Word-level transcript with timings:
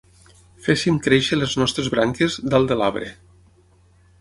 Féssim 0.67 0.95
créixer 1.07 1.39
les 1.39 1.53
nostres 1.63 1.91
branques, 1.97 2.39
dalt 2.55 2.73
de 2.73 2.79
l'arbre. 2.81 3.11